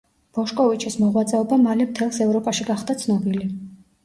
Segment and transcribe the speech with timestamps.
[0.35, 3.47] ბოშკოვიჩის მოღვაწეობა მალე მთელს ევროპაში გახდა ცნობილი.